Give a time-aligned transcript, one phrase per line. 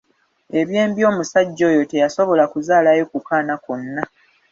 [0.59, 4.03] Eby'embi omusajja oyo teyasobola kuzaalayo ku kaana konna.